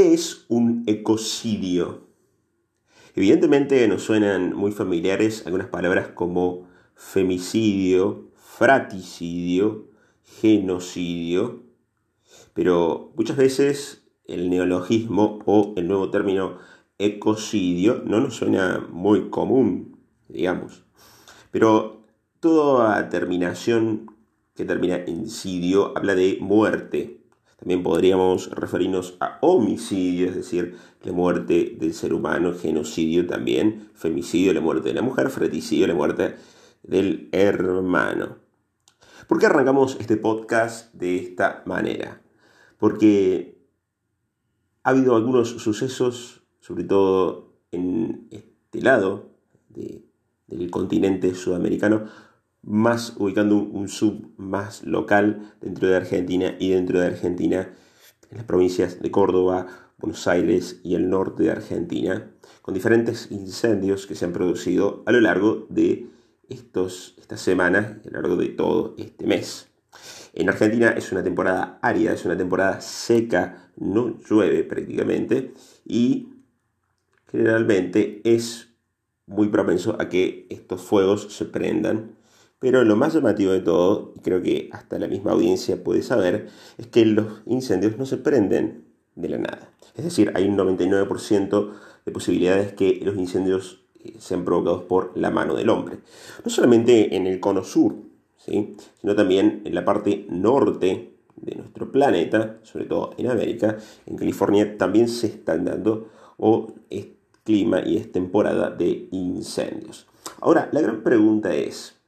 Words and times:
¿Qué 0.00 0.14
es 0.14 0.46
un 0.48 0.84
ecocidio? 0.86 2.06
Evidentemente 3.14 3.86
nos 3.86 4.02
suenan 4.02 4.56
muy 4.56 4.72
familiares 4.72 5.42
algunas 5.44 5.68
palabras 5.68 6.08
como 6.14 6.66
femicidio, 6.94 8.30
fraticidio, 8.34 9.90
genocidio, 10.22 11.64
pero 12.54 13.12
muchas 13.14 13.36
veces 13.36 14.06
el 14.24 14.48
neologismo 14.48 15.40
o 15.44 15.74
el 15.76 15.86
nuevo 15.86 16.08
término 16.10 16.56
ecocidio 16.96 18.02
no 18.06 18.20
nos 18.20 18.36
suena 18.36 18.78
muy 18.90 19.28
común, 19.28 19.98
digamos. 20.28 20.82
Pero 21.50 22.06
toda 22.40 23.10
terminación 23.10 24.16
que 24.54 24.64
termina 24.64 24.96
en 24.96 25.28
sidio 25.28 25.92
habla 25.94 26.14
de 26.14 26.38
muerte, 26.40 27.19
también 27.60 27.82
podríamos 27.82 28.50
referirnos 28.52 29.18
a 29.20 29.36
homicidio, 29.42 30.30
es 30.30 30.34
decir, 30.34 30.76
la 31.02 31.12
muerte 31.12 31.76
del 31.78 31.92
ser 31.92 32.14
humano, 32.14 32.54
genocidio 32.54 33.26
también, 33.26 33.90
femicidio, 33.92 34.54
la 34.54 34.62
muerte 34.62 34.88
de 34.88 34.94
la 34.94 35.02
mujer, 35.02 35.28
fraticidio, 35.28 35.86
la 35.86 35.94
muerte 35.94 36.36
del 36.82 37.28
hermano. 37.32 38.38
¿Por 39.28 39.38
qué 39.38 39.44
arrancamos 39.44 39.98
este 40.00 40.16
podcast 40.16 40.92
de 40.94 41.18
esta 41.18 41.62
manera? 41.66 42.22
Porque 42.78 43.58
ha 44.82 44.90
habido 44.90 45.14
algunos 45.14 45.50
sucesos, 45.50 46.42
sobre 46.60 46.84
todo 46.84 47.52
en 47.72 48.26
este 48.30 48.80
lado 48.80 49.28
del 49.68 50.70
continente 50.70 51.34
sudamericano, 51.34 52.06
más 52.62 53.14
ubicando 53.18 53.56
un, 53.56 53.88
sub 53.88 54.32
más 54.36 54.84
local 54.84 55.54
dentro 55.60 55.88
de 55.88 55.96
Argentina 55.96 56.54
y 56.58 56.70
dentro 56.70 57.00
de 57.00 57.06
Argentina 57.06 57.70
en 58.30 58.36
las 58.36 58.46
provincias 58.46 59.00
de 59.00 59.10
Córdoba, 59.10 59.66
Buenos 59.98 60.26
Aires 60.28 60.80
y 60.82 60.94
el 60.94 61.10
norte 61.10 61.44
de 61.44 61.50
Argentina, 61.50 62.30
con 62.62 62.74
diferentes 62.74 63.30
incendios 63.30 64.06
que 64.06 64.14
se 64.14 64.24
han 64.24 64.32
producido 64.32 65.02
a 65.06 65.12
lo 65.12 65.20
largo 65.20 65.66
de 65.68 66.06
estos, 66.48 67.14
estas 67.18 67.40
semanas, 67.40 67.96
a 68.04 68.10
lo 68.10 68.20
largo 68.20 68.36
de 68.36 68.48
todo 68.48 68.94
este 68.98 69.26
mes. 69.26 69.68
En 70.32 70.48
Argentina 70.48 70.90
es 70.90 71.10
una 71.12 71.24
temporada 71.24 71.78
árida, 71.82 72.12
es 72.12 72.24
una 72.24 72.36
temporada 72.36 72.80
seca, 72.80 73.70
no 73.76 74.16
llueve 74.28 74.62
prácticamente 74.64 75.52
y 75.84 76.28
generalmente 77.30 78.20
es 78.24 78.68
muy 79.26 79.48
propenso 79.48 79.96
a 80.00 80.08
que 80.08 80.46
estos 80.50 80.82
fuegos 80.82 81.32
se 81.32 81.44
prendan 81.46 82.16
pero 82.60 82.84
lo 82.84 82.94
más 82.94 83.14
llamativo 83.14 83.52
de 83.52 83.60
todo, 83.60 84.12
y 84.16 84.20
creo 84.20 84.42
que 84.42 84.68
hasta 84.72 84.98
la 84.98 85.08
misma 85.08 85.32
audiencia 85.32 85.82
puede 85.82 86.02
saber, 86.02 86.48
es 86.78 86.86
que 86.86 87.04
los 87.06 87.40
incendios 87.46 87.98
no 87.98 88.06
se 88.06 88.18
prenden 88.18 88.84
de 89.16 89.28
la 89.30 89.38
nada. 89.38 89.70
Es 89.96 90.04
decir, 90.04 90.30
hay 90.34 90.46
un 90.46 90.56
99% 90.56 91.72
de 92.04 92.12
posibilidades 92.12 92.72
que 92.74 93.00
los 93.02 93.16
incendios 93.16 93.82
eh, 94.04 94.14
sean 94.18 94.44
provocados 94.44 94.82
por 94.82 95.12
la 95.16 95.30
mano 95.30 95.54
del 95.56 95.70
hombre. 95.70 95.98
No 96.44 96.50
solamente 96.50 97.16
en 97.16 97.26
el 97.26 97.40
cono 97.40 97.64
sur, 97.64 97.96
¿sí? 98.36 98.76
sino 99.00 99.16
también 99.16 99.62
en 99.64 99.74
la 99.74 99.84
parte 99.84 100.26
norte 100.28 101.14
de 101.36 101.54
nuestro 101.56 101.90
planeta, 101.90 102.58
sobre 102.62 102.84
todo 102.84 103.14
en 103.16 103.28
América, 103.28 103.78
en 104.04 104.16
California 104.16 104.76
también 104.76 105.08
se 105.08 105.28
están 105.28 105.64
dando 105.64 106.08
o 106.36 106.74
es 106.90 107.06
clima 107.44 107.80
y 107.84 107.96
es 107.96 108.12
temporada 108.12 108.70
de 108.70 109.08
incendios. 109.10 110.06
Ahora, 110.40 110.68
la 110.72 110.80
gran 110.80 111.02
pregunta 111.02 111.54
es, 111.54 111.99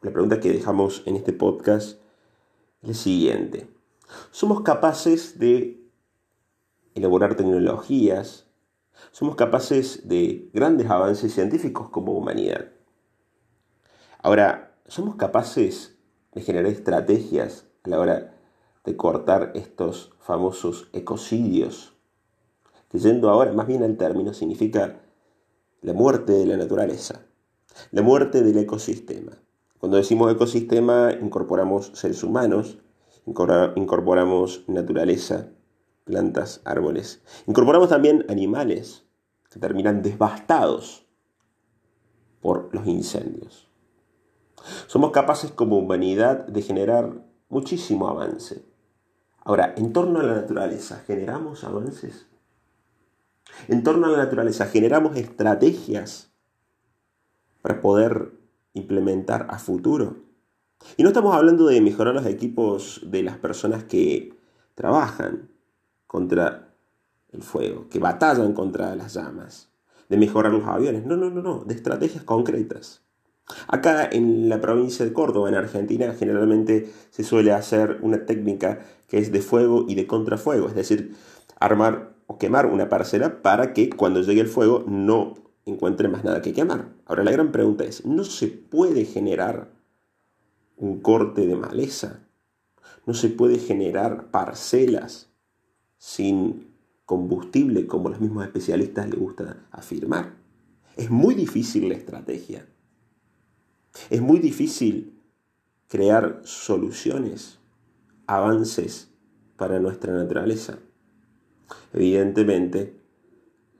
la 0.00 0.12
pregunta 0.12 0.38
que 0.38 0.52
dejamos 0.52 1.02
en 1.06 1.16
este 1.16 1.32
podcast 1.32 2.00
es 2.82 2.88
la 2.88 2.94
siguiente. 2.94 3.68
¿Somos 4.30 4.60
capaces 4.60 5.40
de 5.40 5.82
elaborar 6.94 7.34
tecnologías? 7.34 8.46
¿Somos 9.10 9.34
capaces 9.34 10.08
de 10.08 10.50
grandes 10.52 10.88
avances 10.88 11.34
científicos 11.34 11.90
como 11.90 12.12
humanidad? 12.12 12.68
Ahora, 14.22 14.76
¿somos 14.86 15.16
capaces 15.16 15.98
de 16.32 16.42
generar 16.42 16.70
estrategias 16.70 17.66
a 17.82 17.88
la 17.88 17.98
hora 17.98 18.34
de 18.84 18.96
cortar 18.96 19.50
estos 19.56 20.12
famosos 20.20 20.90
ecocidios? 20.92 21.96
Que 22.88 22.98
yendo 22.98 23.30
ahora 23.30 23.52
más 23.52 23.66
bien 23.66 23.82
al 23.82 23.96
término 23.96 24.32
significa 24.32 25.00
la 25.82 25.92
muerte 25.92 26.32
de 26.32 26.46
la 26.46 26.56
naturaleza, 26.56 27.26
la 27.90 28.02
muerte 28.02 28.42
del 28.42 28.58
ecosistema. 28.58 29.32
Cuando 29.78 29.96
decimos 29.96 30.32
ecosistema, 30.32 31.12
incorporamos 31.12 31.92
seres 31.94 32.22
humanos, 32.24 32.78
incorporamos 33.24 34.64
naturaleza, 34.66 35.50
plantas, 36.04 36.60
árboles. 36.64 37.22
Incorporamos 37.46 37.88
también 37.88 38.24
animales 38.28 39.04
que 39.50 39.60
terminan 39.60 40.02
devastados 40.02 41.06
por 42.40 42.74
los 42.74 42.86
incendios. 42.86 43.68
Somos 44.86 45.12
capaces 45.12 45.52
como 45.52 45.78
humanidad 45.78 46.46
de 46.46 46.62
generar 46.62 47.24
muchísimo 47.48 48.08
avance. 48.08 48.64
Ahora, 49.44 49.74
en 49.76 49.92
torno 49.92 50.20
a 50.20 50.24
la 50.24 50.34
naturaleza, 50.34 51.02
¿generamos 51.06 51.64
avances? 51.64 52.26
En 53.68 53.82
torno 53.82 54.08
a 54.08 54.10
la 54.10 54.18
naturaleza, 54.18 54.66
¿generamos 54.66 55.16
estrategias 55.16 56.32
para 57.62 57.80
poder 57.80 58.37
implementar 58.74 59.46
a 59.50 59.58
futuro. 59.58 60.16
Y 60.96 61.02
no 61.02 61.08
estamos 61.08 61.34
hablando 61.34 61.66
de 61.66 61.80
mejorar 61.80 62.14
los 62.14 62.26
equipos 62.26 63.00
de 63.04 63.22
las 63.22 63.36
personas 63.36 63.84
que 63.84 64.34
trabajan 64.74 65.50
contra 66.06 66.74
el 67.30 67.42
fuego, 67.42 67.88
que 67.88 67.98
batallan 67.98 68.52
contra 68.52 68.94
las 68.94 69.14
llamas, 69.14 69.68
de 70.08 70.16
mejorar 70.16 70.52
los 70.52 70.66
aviones, 70.66 71.04
no, 71.04 71.16
no, 71.16 71.30
no, 71.30 71.42
no, 71.42 71.64
de 71.64 71.74
estrategias 71.74 72.24
concretas. 72.24 73.02
Acá 73.66 74.08
en 74.10 74.48
la 74.48 74.60
provincia 74.60 75.04
de 75.04 75.12
Córdoba, 75.12 75.48
en 75.48 75.54
Argentina, 75.54 76.14
generalmente 76.14 76.92
se 77.10 77.24
suele 77.24 77.52
hacer 77.52 77.98
una 78.02 78.26
técnica 78.26 78.80
que 79.08 79.18
es 79.18 79.32
de 79.32 79.40
fuego 79.40 79.86
y 79.88 79.94
de 79.94 80.06
contrafuego, 80.06 80.68
es 80.68 80.74
decir, 80.74 81.16
armar 81.58 82.14
o 82.26 82.38
quemar 82.38 82.66
una 82.66 82.88
parcela 82.88 83.42
para 83.42 83.72
que 83.72 83.88
cuando 83.90 84.22
llegue 84.22 84.42
el 84.42 84.48
fuego 84.48 84.84
no 84.86 85.34
encuentre 85.68 86.08
más 86.08 86.24
nada 86.24 86.42
que 86.42 86.52
quemar. 86.52 86.92
Ahora 87.06 87.24
la 87.24 87.30
gran 87.30 87.52
pregunta 87.52 87.84
es, 87.84 88.04
¿no 88.04 88.24
se 88.24 88.48
puede 88.48 89.04
generar 89.04 89.70
un 90.76 91.00
corte 91.00 91.46
de 91.46 91.56
maleza? 91.56 92.20
¿No 93.06 93.14
se 93.14 93.28
puede 93.28 93.58
generar 93.58 94.30
parcelas 94.30 95.30
sin 95.98 96.68
combustible 97.04 97.86
como 97.86 98.08
los 98.08 98.20
mismos 98.20 98.44
especialistas 98.44 99.08
les 99.08 99.18
gusta 99.18 99.66
afirmar? 99.70 100.34
Es 100.96 101.10
muy 101.10 101.34
difícil 101.34 101.88
la 101.88 101.94
estrategia. 101.94 102.66
Es 104.10 104.20
muy 104.20 104.38
difícil 104.38 105.18
crear 105.88 106.42
soluciones, 106.44 107.58
avances 108.26 109.08
para 109.56 109.80
nuestra 109.80 110.12
naturaleza. 110.12 110.78
Evidentemente, 111.92 112.97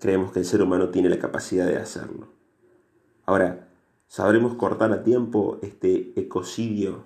creemos 0.00 0.32
que 0.32 0.40
el 0.40 0.44
ser 0.44 0.62
humano 0.62 0.88
tiene 0.88 1.08
la 1.08 1.18
capacidad 1.18 1.66
de 1.66 1.76
hacerlo. 1.76 2.28
Ahora, 3.26 3.68
¿sabremos 4.08 4.54
cortar 4.54 4.92
a 4.92 5.04
tiempo 5.04 5.58
este 5.62 6.18
ecocidio 6.18 7.04